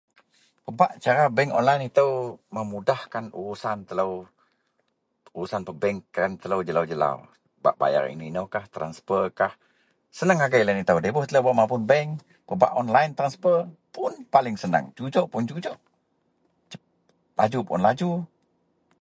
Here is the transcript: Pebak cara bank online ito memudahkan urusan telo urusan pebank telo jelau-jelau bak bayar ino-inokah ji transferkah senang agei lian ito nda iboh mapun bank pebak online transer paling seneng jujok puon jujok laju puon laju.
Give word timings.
Pebak 0.65 0.91
cara 1.03 1.25
bank 1.37 1.49
online 1.59 1.83
ito 1.93 2.07
memudahkan 2.55 3.25
urusan 3.39 3.77
telo 3.87 4.07
urusan 5.37 5.61
pebank 5.67 5.99
telo 6.41 6.57
jelau-jelau 6.67 7.17
bak 7.63 7.75
bayar 7.81 8.03
ino-inokah 8.13 8.63
ji 8.67 8.73
transferkah 8.75 9.53
senang 10.17 10.39
agei 10.45 10.63
lian 10.65 10.83
ito 10.83 10.93
nda 10.99 11.11
iboh 11.39 11.55
mapun 11.59 11.81
bank 11.91 12.09
pebak 12.47 12.71
online 12.81 13.11
transer 13.17 13.57
paling 14.35 14.55
seneng 14.63 14.85
jujok 14.97 15.25
puon 15.31 15.45
jujok 15.49 15.77
laju 17.39 17.59
puon 17.67 17.81
laju. 17.87 18.09